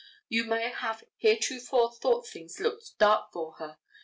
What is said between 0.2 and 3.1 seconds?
You may have heretofore thought things looked